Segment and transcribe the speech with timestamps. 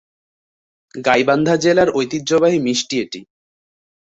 [1.05, 3.19] গাইবান্ধা জেলার ঐতিহ্যবাহী মিষ্টি এটি।